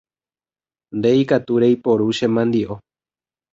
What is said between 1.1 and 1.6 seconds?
ikatu